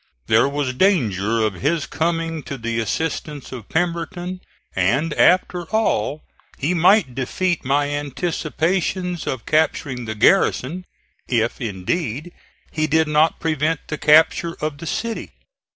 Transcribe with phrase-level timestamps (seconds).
[0.25, 4.41] There was danger of his coming to the assistance of Pemberton,
[4.75, 6.23] and after all
[6.57, 10.85] he might defeat my anticipations of capturing the garrison
[11.27, 12.31] if, indeed,
[12.71, 15.33] he did not prevent the capture of the city.